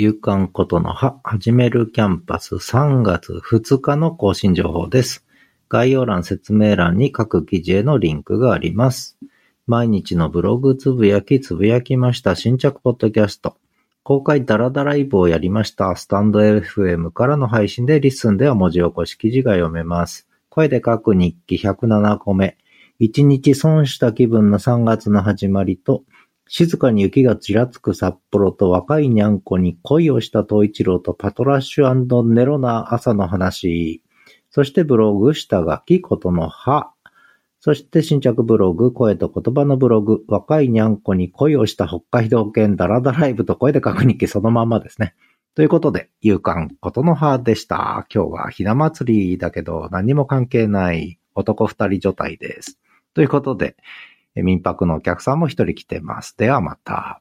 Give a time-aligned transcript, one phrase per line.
[0.00, 5.26] 夕刊ことの葉、始めるキャンパス3月2日の更新情報です。
[5.68, 9.18] 概要欄、説明欄に各記事へのリンクがあります。
[9.66, 13.58] 毎日のブログつぶやきつぶやきました新着ポッドキャスト。
[14.02, 15.94] 公開ダラダライブをやりました。
[15.96, 20.26] スタンド FM からの配信でリッスンでは文字起こし記事が読めます。
[20.48, 22.56] 声で書く日記107個目。
[22.98, 26.04] 一日損した気分の3月の始まりと、
[26.52, 34.02] 静かに雪がちらつく札幌と若いにゃんこに恋をした東一郎とパトラッシュネロな朝の話。
[34.50, 36.90] そしてブログ、下書き、ことの葉。
[37.60, 45.14] そして新着ブログ、声と言葉のブログ、若いにゃんこに恋をした北海道犬ダラダライブと声で書く日記そのままですね。
[45.54, 48.08] ということで、勇敢ことの葉でした。
[48.12, 52.80] 今日はひな祭りだけど何も関係ない男二人女体です。
[53.14, 53.76] ということで、
[54.42, 56.36] 民泊のお客さんも一人来てます。
[56.36, 57.20] ではまた。